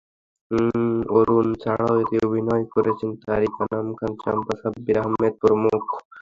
[1.11, 5.83] অরুণ ছাড়াও এতে অভিনয় করছেন তারিক আনাম খান, চম্পা, সাব্বির আহমেদ প্রমুখ।